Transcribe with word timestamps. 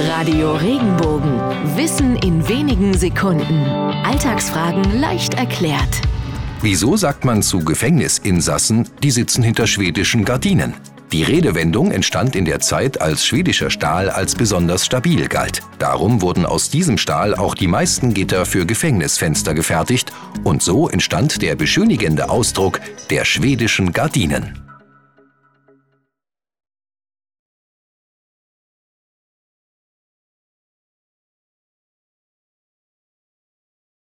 Radio 0.00 0.56
Regenbogen. 0.56 1.38
Wissen 1.76 2.16
in 2.16 2.48
wenigen 2.48 2.94
Sekunden. 2.94 3.64
Alltagsfragen 4.04 4.98
leicht 4.98 5.34
erklärt. 5.34 6.00
Wieso 6.60 6.96
sagt 6.96 7.24
man 7.24 7.42
zu 7.42 7.60
Gefängnisinsassen, 7.60 8.88
die 9.04 9.12
sitzen 9.12 9.44
hinter 9.44 9.68
schwedischen 9.68 10.24
Gardinen? 10.24 10.74
Die 11.12 11.22
Redewendung 11.22 11.92
entstand 11.92 12.34
in 12.34 12.44
der 12.44 12.58
Zeit, 12.58 13.00
als 13.00 13.24
schwedischer 13.24 13.70
Stahl 13.70 14.10
als 14.10 14.34
besonders 14.34 14.84
stabil 14.84 15.28
galt. 15.28 15.62
Darum 15.78 16.22
wurden 16.22 16.44
aus 16.44 16.70
diesem 16.70 16.98
Stahl 16.98 17.32
auch 17.34 17.54
die 17.54 17.68
meisten 17.68 18.14
Gitter 18.14 18.46
für 18.46 18.66
Gefängnisfenster 18.66 19.54
gefertigt 19.54 20.12
und 20.42 20.60
so 20.60 20.88
entstand 20.88 21.40
der 21.40 21.54
beschönigende 21.54 22.30
Ausdruck 22.30 22.80
der 23.10 23.24
schwedischen 23.24 23.92
Gardinen. 23.92 24.63